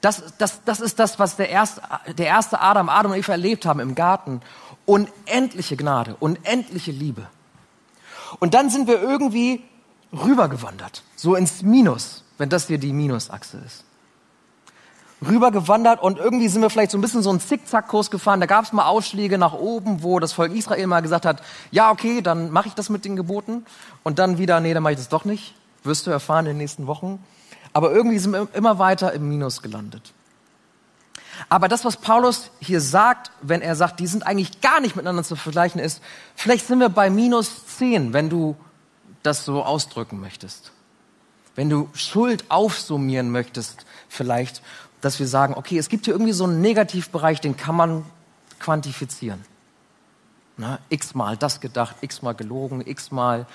[0.01, 1.83] Das, das, das ist das, was der erste,
[2.17, 4.43] der erste Adam, Adam und Eva erlebt haben im Garten.
[4.87, 7.27] Unendliche Gnade, unendliche Liebe.
[8.39, 9.65] Und dann sind wir irgendwie
[10.13, 13.85] rübergewandert, so ins Minus, wenn das hier die Minusachse ist
[15.27, 18.41] rübergewandert und irgendwie sind wir vielleicht so ein bisschen so einen Zickzackkurs gefahren.
[18.41, 21.91] Da gab es mal Ausschläge nach oben, wo das Volk Israel mal gesagt hat, ja,
[21.91, 23.65] okay, dann mache ich das mit den Geboten.
[24.03, 25.55] Und dann wieder, nee, dann mache ich das doch nicht.
[25.83, 27.23] Wirst du erfahren in den nächsten Wochen.
[27.73, 30.13] Aber irgendwie sind wir immer weiter im Minus gelandet.
[31.49, 35.25] Aber das, was Paulus hier sagt, wenn er sagt, die sind eigentlich gar nicht miteinander
[35.25, 36.01] zu vergleichen, ist,
[36.37, 38.57] vielleicht sind wir bei minus zehn, wenn du
[39.23, 40.71] das so ausdrücken möchtest.
[41.57, 44.63] Wenn du Schuld aufsummieren möchtest, vielleicht
[45.05, 48.07] dass wir sagen, okay, es gibt hier irgendwie so einen Negativbereich, den kann man
[48.59, 49.45] quantifizieren.
[50.57, 53.47] Na, x-mal das gedacht, x-mal gelogen, x-mal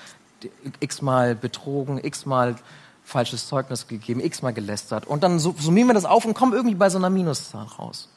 [0.80, 2.56] x-mal betrogen, x-mal
[3.04, 5.06] falsches Zeugnis gegeben, x-mal gelästert.
[5.06, 8.08] Und dann summieren wir das auf und kommen irgendwie bei so einer Minuszahl raus.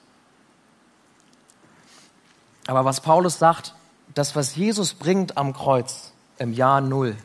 [2.67, 3.73] Aber was Paulus sagt,
[4.13, 7.15] das, was Jesus bringt am Kreuz im Jahr Null,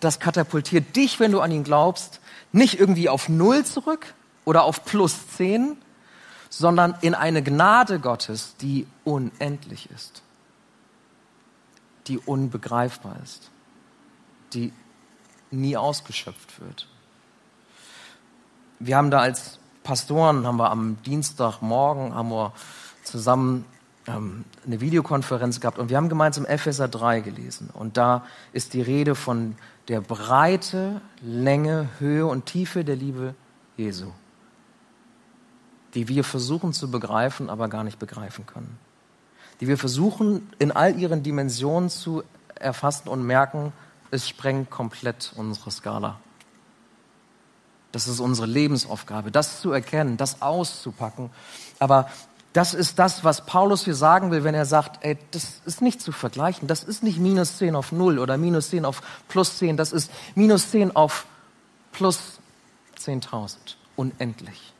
[0.00, 2.20] das katapultiert dich, wenn du an ihn glaubst,
[2.52, 5.76] nicht irgendwie auf Null zurück oder auf plus zehn,
[6.48, 10.22] sondern in eine Gnade Gottes, die unendlich ist,
[12.06, 13.50] die unbegreifbar ist,
[14.52, 14.72] die
[15.50, 16.88] nie ausgeschöpft wird.
[18.78, 22.52] Wir haben da als Pastoren, haben wir am Dienstagmorgen, haben wir
[23.04, 23.64] zusammen
[24.06, 27.70] ähm, eine Videokonferenz gehabt und wir haben gemeinsam Epheser 3 gelesen.
[27.72, 29.56] Und da ist die Rede von
[29.88, 33.34] der Breite, Länge, Höhe und Tiefe der Liebe
[33.76, 34.10] Jesu,
[35.94, 38.78] die wir versuchen zu begreifen, aber gar nicht begreifen können.
[39.60, 42.22] Die wir versuchen in all ihren Dimensionen zu
[42.54, 43.72] erfassen und merken,
[44.10, 46.20] es sprengt komplett unsere Skala.
[47.92, 51.30] Das ist unsere Lebensaufgabe, das zu erkennen, das auszupacken.
[51.78, 52.10] Aber
[52.56, 56.00] das ist das, was Paulus hier sagen will, wenn er sagt, ey, das ist nicht
[56.00, 56.66] zu vergleichen.
[56.66, 59.76] Das ist nicht minus 10 auf 0 oder minus 10 auf plus 10.
[59.76, 61.26] Das ist minus 10 auf
[61.92, 62.38] plus
[62.98, 63.56] 10.000.
[63.94, 64.72] Unendlich.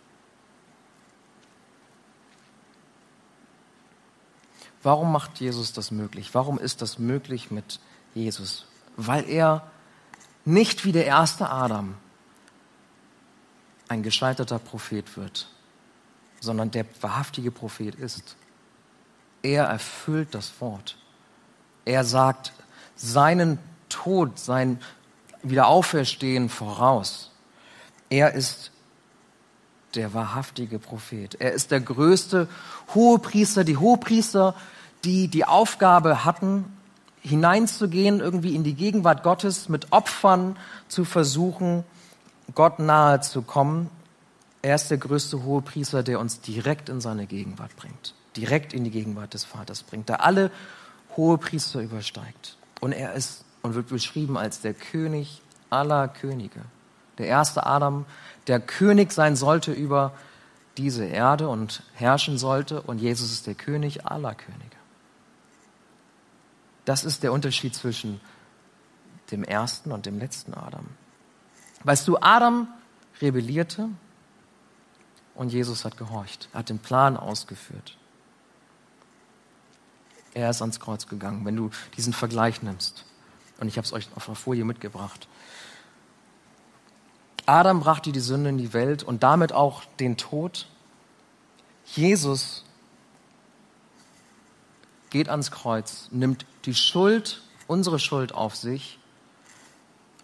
[4.83, 6.35] Warum macht Jesus das möglich?
[6.35, 7.79] Warum ist das möglich mit
[8.15, 8.65] Jesus?
[8.97, 9.71] Weil er
[10.47, 11.95] nicht wie der erste Adam
[13.89, 15.49] ein gescheiterter Prophet wird,
[16.41, 18.37] sondern der wahrhaftige Prophet ist.
[19.43, 20.97] Er erfüllt das Wort.
[21.85, 22.53] Er sagt
[22.97, 24.81] seinen Tod, sein
[25.43, 27.31] Wiederauferstehen voraus.
[28.11, 28.73] Er ist
[29.95, 31.37] der wahrhaftige Prophet.
[31.41, 32.49] Er ist der größte
[32.95, 34.55] Hohepriester, die Hohepriester,
[35.05, 36.65] die die Aufgabe hatten,
[37.21, 40.57] hineinzugehen, irgendwie in die Gegenwart Gottes, mit Opfern
[40.89, 41.85] zu versuchen,
[42.55, 43.91] Gott nahe zu kommen.
[44.67, 48.91] Er ist der größte Hohepriester, der uns direkt in seine Gegenwart bringt, direkt in die
[48.91, 50.51] Gegenwart des Vaters bringt, der alle
[51.17, 52.57] Hohepriester übersteigt.
[52.81, 56.63] Und er ist und wird beschrieben als der König aller Könige.
[57.19, 58.07] Der erste Adam,
[58.49, 60.15] der König sein sollte über
[60.79, 62.83] diese Erde und herrschen sollte.
[62.83, 64.77] Und Jesus ist der König aller Könige.
[66.87, 68.21] Das ist der Unterschied zwischen
[69.31, 70.87] dem ersten und dem letzten Adam.
[71.85, 72.67] Weißt du, Adam
[73.23, 73.91] rebellierte,
[75.37, 77.97] und Jesus hat gehorcht, er hat den Plan ausgeführt.
[80.35, 83.05] Er ist ans Kreuz gegangen, wenn du diesen Vergleich nimmst.
[83.59, 85.29] Und ich habe es euch auf der Folie mitgebracht.
[87.47, 90.67] Adam brachte die Sünde in die Welt und damit auch den Tod.
[91.87, 92.65] Jesus
[95.11, 98.99] geht ans Kreuz, nimmt die Schuld, unsere Schuld auf sich.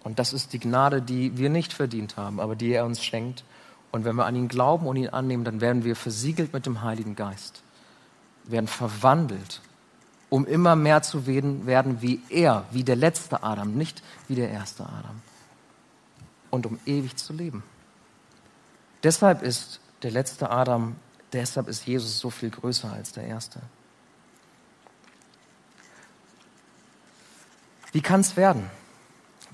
[0.03, 3.45] Und das ist die Gnade, die wir nicht verdient haben, aber die er uns schenkt.
[3.93, 6.83] Und wenn wir an ihn glauben und ihn annehmen, dann werden wir versiegelt mit dem
[6.83, 7.63] Heiligen Geist,
[8.45, 9.61] werden verwandelt,
[10.31, 14.85] um immer mehr zu werden, wie er, wie der letzte Adam, nicht wie der erste
[14.85, 15.21] Adam.
[16.51, 17.63] Und um ewig zu leben.
[19.03, 20.97] Deshalb ist der letzte Adam,
[21.33, 23.61] deshalb ist Jesus so viel größer als der erste.
[27.93, 28.71] Wie kann es werden?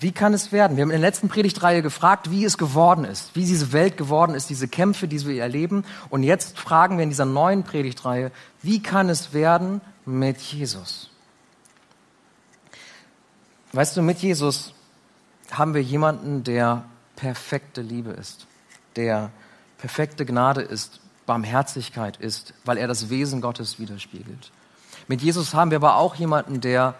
[0.00, 0.76] Wie kann es werden?
[0.76, 4.34] Wir haben in der letzten Predigtreihe gefragt, wie es geworden ist, wie diese Welt geworden
[4.34, 5.84] ist, diese Kämpfe, die wir erleben.
[6.08, 8.30] Und jetzt fragen wir in dieser neuen Predigtreihe,
[8.62, 11.10] wie kann es werden mit Jesus?
[13.72, 14.72] Weißt du, mit Jesus
[15.50, 16.84] haben wir jemanden, der
[17.16, 18.46] perfekte Liebe ist,
[18.94, 19.30] der
[19.78, 24.52] perfekte Gnade ist, Barmherzigkeit ist, weil er das Wesen Gottes widerspiegelt.
[25.08, 26.94] Mit Jesus haben wir aber auch jemanden, der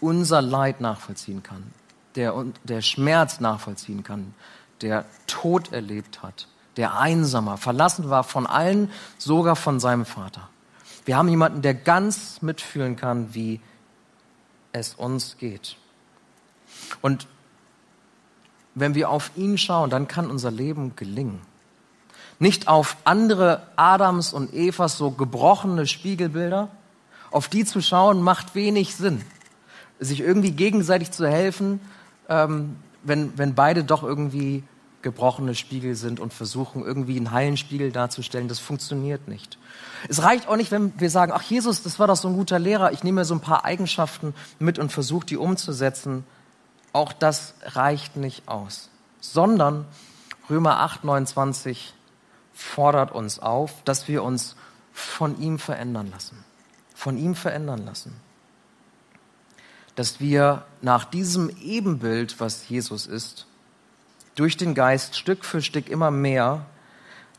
[0.00, 1.64] unser Leid nachvollziehen kann,
[2.16, 4.34] der, der Schmerz nachvollziehen kann,
[4.80, 10.48] der Tod erlebt hat, der einsamer, verlassen war von allen, sogar von seinem Vater.
[11.04, 13.60] Wir haben jemanden, der ganz mitfühlen kann, wie
[14.72, 15.76] es uns geht.
[17.02, 17.26] Und
[18.74, 21.40] wenn wir auf ihn schauen, dann kann unser Leben gelingen.
[22.38, 26.68] Nicht auf andere Adams und Evas so gebrochene Spiegelbilder.
[27.30, 29.24] Auf die zu schauen macht wenig Sinn
[29.98, 31.80] sich irgendwie gegenseitig zu helfen,
[32.28, 34.64] ähm, wenn, wenn beide doch irgendwie
[35.02, 38.48] gebrochene Spiegel sind und versuchen, irgendwie einen heilen Spiegel darzustellen.
[38.48, 39.58] Das funktioniert nicht.
[40.08, 42.58] Es reicht auch nicht, wenn wir sagen, ach Jesus, das war doch so ein guter
[42.58, 46.24] Lehrer, ich nehme mir so ein paar Eigenschaften mit und versuche die umzusetzen.
[46.92, 48.88] Auch das reicht nicht aus.
[49.20, 49.84] Sondern
[50.48, 51.92] Römer 8, 29
[52.54, 54.56] fordert uns auf, dass wir uns
[54.92, 56.44] von ihm verändern lassen.
[56.94, 58.14] Von ihm verändern lassen
[59.96, 63.46] dass wir nach diesem Ebenbild, was Jesus ist,
[64.34, 66.66] durch den Geist Stück für Stück immer mehr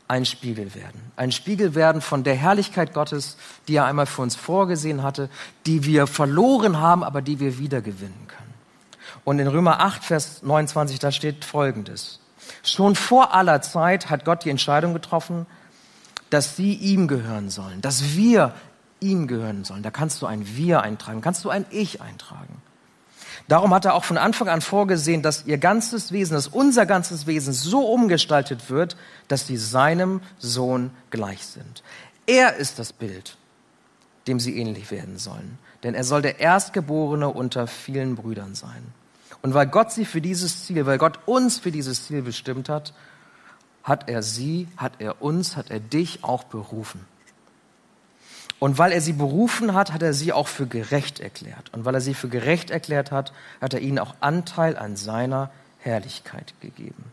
[0.08, 1.00] ein Spiegel werden.
[1.16, 5.28] Ein Spiegel werden von der Herrlichkeit Gottes, die er einmal für uns vorgesehen hatte,
[5.66, 8.54] die wir verloren haben, aber die wir wiedergewinnen können.
[9.24, 12.20] Und in Römer 8, Vers 29, da steht Folgendes.
[12.62, 15.46] Schon vor aller Zeit hat Gott die Entscheidung getroffen,
[16.30, 18.54] dass sie ihm gehören sollen, dass wir
[19.00, 19.82] ihm gehören sollen.
[19.82, 22.62] Da kannst du ein Wir eintragen, kannst du ein Ich eintragen.
[23.48, 27.26] Darum hat er auch von Anfang an vorgesehen, dass ihr ganzes Wesen, dass unser ganzes
[27.26, 28.96] Wesen so umgestaltet wird,
[29.28, 31.82] dass sie seinem Sohn gleich sind.
[32.26, 33.36] Er ist das Bild,
[34.26, 35.58] dem sie ähnlich werden sollen.
[35.82, 38.92] Denn er soll der Erstgeborene unter vielen Brüdern sein.
[39.42, 42.94] Und weil Gott sie für dieses Ziel, weil Gott uns für dieses Ziel bestimmt hat,
[43.84, 47.06] hat er sie, hat er uns, hat er dich auch berufen.
[48.58, 51.72] Und weil er sie berufen hat, hat er sie auch für gerecht erklärt.
[51.72, 55.50] Und weil er sie für gerecht erklärt hat, hat er ihnen auch Anteil an seiner
[55.78, 57.04] Herrlichkeit gegeben.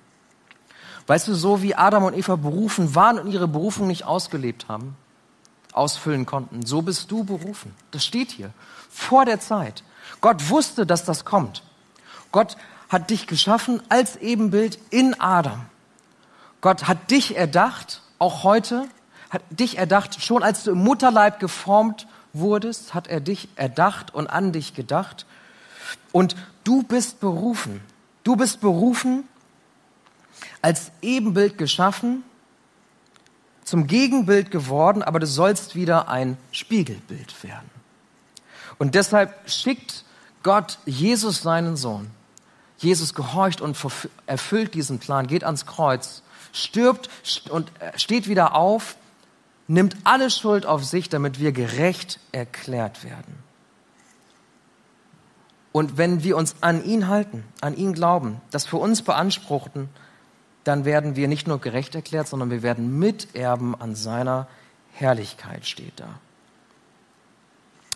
[1.05, 4.95] Weißt du, so wie Adam und Eva berufen waren und ihre Berufung nicht ausgelebt haben,
[5.73, 7.75] ausfüllen konnten, so bist du berufen.
[7.91, 8.51] Das steht hier.
[8.89, 9.83] Vor der Zeit.
[10.21, 11.63] Gott wusste, dass das kommt.
[12.31, 12.55] Gott
[12.89, 15.65] hat dich geschaffen als Ebenbild in Adam.
[16.61, 18.87] Gott hat dich erdacht, auch heute,
[19.33, 24.27] hat dich erdacht, schon als du im Mutterleib geformt wurdest, hat er dich erdacht und
[24.27, 25.25] an dich gedacht.
[26.11, 27.81] Und du bist berufen.
[28.23, 29.27] Du bist berufen,
[30.61, 32.23] als Ebenbild geschaffen,
[33.63, 37.69] zum Gegenbild geworden, aber du sollst wieder ein Spiegelbild werden.
[38.77, 40.05] Und deshalb schickt
[40.43, 42.11] Gott Jesus seinen Sohn.
[42.77, 43.77] Jesus gehorcht und
[44.27, 47.09] erfüllt diesen Plan, geht ans Kreuz, stirbt
[47.49, 48.95] und steht wieder auf
[49.67, 53.43] nimmt alle Schuld auf sich, damit wir gerecht erklärt werden.
[55.71, 59.89] Und wenn wir uns an ihn halten, an ihn glauben, das für uns beanspruchten,
[60.63, 64.47] dann werden wir nicht nur gerecht erklärt, sondern wir werden Miterben an seiner
[64.93, 66.19] Herrlichkeit, steht da.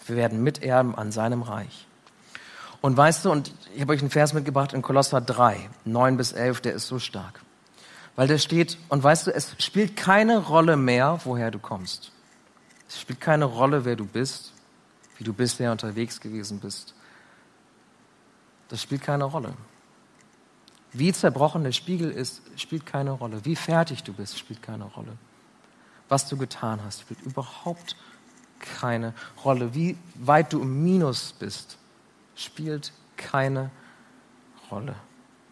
[0.05, 1.87] Wir werden Miterben an seinem Reich.
[2.81, 6.31] Und weißt du, und ich habe euch einen Vers mitgebracht in Kolosser 3, 9 bis
[6.31, 7.41] 11, der ist so stark.
[8.17, 12.11] Weil da steht, und weißt du, es spielt keine Rolle mehr, woher du kommst.
[12.89, 14.53] Es spielt keine Rolle, wer du bist,
[15.17, 16.95] wie du bisher unterwegs gewesen bist.
[18.69, 19.53] Das spielt keine Rolle.
[20.93, 23.45] Wie zerbrochen der Spiegel ist, spielt keine Rolle.
[23.45, 25.15] Wie fertig du bist, spielt keine Rolle.
[26.09, 27.95] Was du getan hast, spielt überhaupt
[28.59, 29.13] keine
[29.45, 29.75] Rolle.
[29.75, 31.77] Wie weit du im Minus bist,
[32.35, 33.69] spielt keine
[34.71, 34.95] Rolle.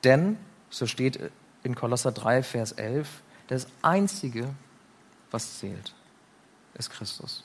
[0.04, 0.40] Denn,
[0.72, 1.32] so steht
[1.66, 3.08] in Kolosser 3, Vers 11,
[3.48, 4.54] das Einzige,
[5.32, 5.94] was zählt,
[6.76, 7.44] ist Christus.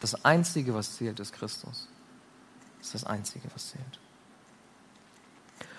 [0.00, 1.88] Das Einzige, was zählt, ist Christus.
[2.78, 4.00] Das ist das Einzige, was zählt.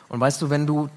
[0.08, 0.90] Und weißt du, wenn du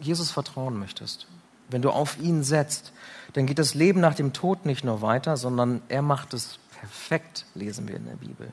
[0.00, 1.28] Jesus vertrauen möchtest,
[1.70, 2.92] wenn du auf ihn setzt,
[3.34, 7.46] dann geht das Leben nach dem Tod nicht nur weiter, sondern er macht es perfekt,
[7.54, 8.52] lesen wir in der Bibel.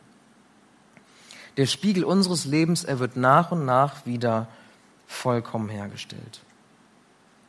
[1.57, 4.47] Der Spiegel unseres Lebens, er wird nach und nach wieder
[5.07, 6.41] vollkommen hergestellt,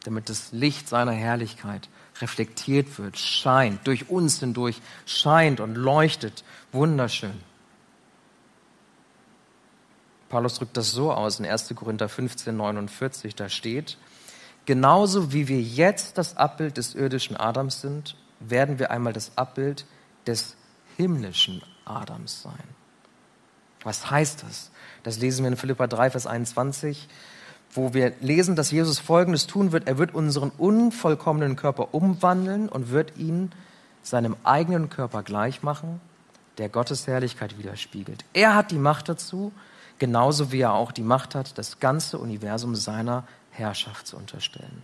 [0.06, 1.88] damit das Licht seiner Herrlichkeit
[2.20, 6.44] reflektiert wird, scheint, durch uns hindurch scheint und leuchtet.
[6.72, 7.40] Wunderschön.
[10.28, 11.74] Paulus drückt das so aus in 1.
[11.74, 13.98] Korinther 15, 49, da steht,
[14.64, 19.86] genauso wie wir jetzt das Abbild des irdischen Adams sind, werden wir einmal das Abbild
[20.26, 20.56] des
[20.96, 22.64] himmlischen Adams sein.
[23.82, 24.70] Was heißt das?
[25.04, 27.08] Das lesen wir in Philippa 3, Vers 21,
[27.72, 29.86] wo wir lesen, dass Jesus Folgendes tun wird.
[29.86, 33.52] Er wird unseren unvollkommenen Körper umwandeln und wird ihn
[34.02, 36.00] seinem eigenen Körper gleich machen,
[36.58, 38.24] der Gottes Herrlichkeit widerspiegelt.
[38.32, 39.52] Er hat die Macht dazu,
[39.98, 44.82] genauso wie er auch die Macht hat, das ganze Universum seiner Herrschaft zu unterstellen.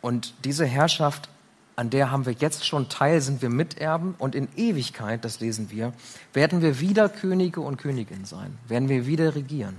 [0.00, 1.28] Und diese Herrschaft,
[1.76, 5.70] an der haben wir jetzt schon teil, sind wir Miterben und in Ewigkeit, das lesen
[5.70, 5.92] wir,
[6.32, 9.76] werden wir wieder Könige und Königinnen sein, werden wir wieder regieren.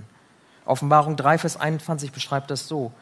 [0.64, 2.92] Offenbarung 3, Vers 21 beschreibt das so.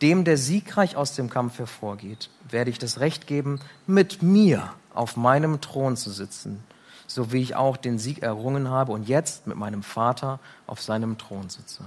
[0.00, 5.16] Dem, der siegreich aus dem Kampf hervorgeht, werde ich das Recht geben, mit mir auf
[5.16, 6.64] meinem Thron zu sitzen,
[7.06, 11.18] so wie ich auch den Sieg errungen habe und jetzt mit meinem Vater auf seinem
[11.18, 11.84] Thron sitze.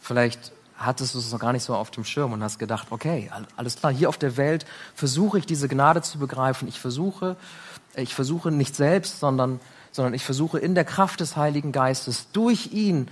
[0.00, 3.30] Vielleicht hattest du es noch gar nicht so auf dem Schirm und hast gedacht, okay,
[3.56, 6.68] alles klar, hier auf der Welt versuche ich diese Gnade zu begreifen.
[6.68, 7.36] Ich versuche,
[7.96, 9.60] ich versuche nicht selbst, sondern,
[9.92, 13.08] sondern ich versuche in der Kraft des Heiligen Geistes durch ihn,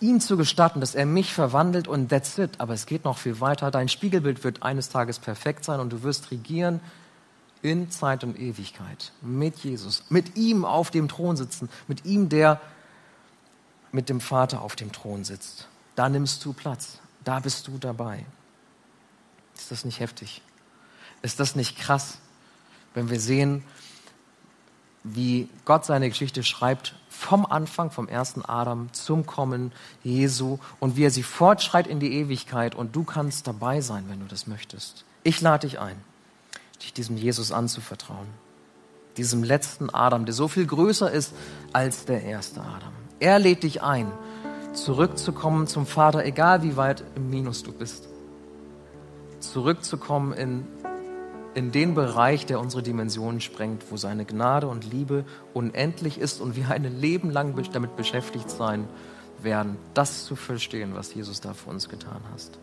[0.00, 2.52] ihm zu gestatten, dass er mich verwandelt und that's it.
[2.58, 3.70] Aber es geht noch viel weiter.
[3.70, 6.80] Dein Spiegelbild wird eines Tages perfekt sein und du wirst regieren
[7.62, 12.60] in Zeit und Ewigkeit mit Jesus, mit ihm auf dem Thron sitzen, mit ihm, der
[13.92, 15.66] mit dem Vater auf dem Thron sitzt.
[16.00, 16.98] Da nimmst du Platz.
[17.24, 18.24] Da bist du dabei.
[19.54, 20.40] Ist das nicht heftig?
[21.20, 22.16] Ist das nicht krass,
[22.94, 23.62] wenn wir sehen,
[25.04, 29.72] wie Gott seine Geschichte schreibt, vom Anfang, vom ersten Adam zum Kommen
[30.02, 34.20] Jesu und wie er sie fortschreit in die Ewigkeit und du kannst dabei sein, wenn
[34.20, 35.04] du das möchtest.
[35.22, 36.00] Ich lade dich ein,
[36.80, 38.28] dich diesem Jesus anzuvertrauen,
[39.18, 41.34] diesem letzten Adam, der so viel größer ist
[41.74, 42.94] als der erste Adam.
[43.18, 44.10] Er lädt dich ein,
[44.72, 48.08] zurückzukommen zum Vater, egal wie weit im Minus du bist.
[49.40, 50.66] Zurückzukommen in,
[51.54, 56.56] in den Bereich, der unsere Dimensionen sprengt, wo seine Gnade und Liebe unendlich ist und
[56.56, 58.88] wir ein Leben lang damit beschäftigt sein
[59.42, 62.58] werden, das zu verstehen, was Jesus da für uns getan hast.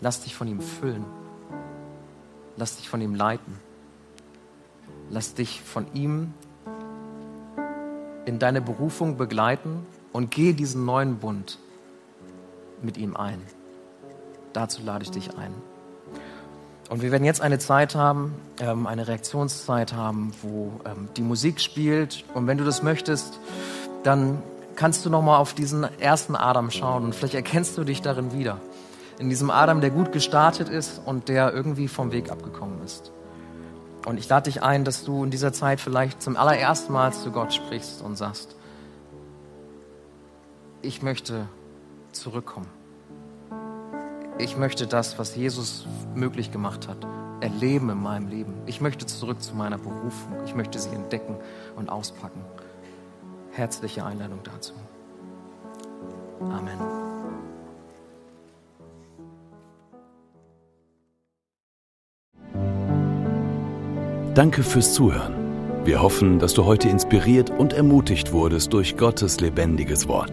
[0.00, 1.04] Lass dich von ihm füllen.
[2.56, 3.58] Lass dich von ihm leiten.
[5.10, 6.34] Lass dich von ihm
[8.24, 11.58] in deine Berufung begleiten und gehe diesen neuen Bund
[12.82, 13.40] mit ihm ein.
[14.52, 15.54] Dazu lade ich dich ein.
[16.90, 21.60] Und wir werden jetzt eine Zeit haben, ähm, eine Reaktionszeit haben, wo ähm, die Musik
[21.60, 22.24] spielt.
[22.34, 23.40] Und wenn du das möchtest,
[24.02, 24.42] dann
[24.76, 28.32] kannst du noch mal auf diesen ersten Adam schauen und vielleicht erkennst du dich darin
[28.32, 28.60] wieder.
[29.18, 33.12] In diesem Adam, der gut gestartet ist und der irgendwie vom Weg abgekommen ist.
[34.04, 37.30] Und ich lade dich ein, dass du in dieser Zeit vielleicht zum allerersten Mal zu
[37.30, 38.56] Gott sprichst und sagst,
[40.82, 41.48] ich möchte
[42.12, 42.68] zurückkommen.
[44.38, 47.06] Ich möchte das, was Jesus möglich gemacht hat,
[47.40, 48.54] erleben in meinem Leben.
[48.66, 50.44] Ich möchte zurück zu meiner Berufung.
[50.44, 51.36] Ich möchte sie entdecken
[51.76, 52.40] und auspacken.
[53.52, 54.72] Herzliche Einladung dazu.
[56.40, 56.78] Amen.
[64.34, 65.34] Danke fürs Zuhören.
[65.84, 70.32] Wir hoffen, dass du heute inspiriert und ermutigt wurdest durch Gottes lebendiges Wort.